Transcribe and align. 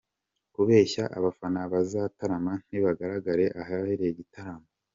Kubeshya 0.55 1.03
abafana 1.17 1.57
abazatarama 1.67 2.53
ntibagaragare 2.67 3.45
ahabereye 3.61 4.11
igitaramo. 4.13 4.67